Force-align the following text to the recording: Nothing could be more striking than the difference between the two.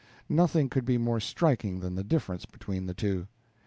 Nothing 0.29 0.67
could 0.67 0.83
be 0.83 0.97
more 0.97 1.19
striking 1.19 1.79
than 1.79 1.93
the 1.93 2.03
difference 2.03 2.47
between 2.47 2.87
the 2.87 2.95
two. 2.95 3.27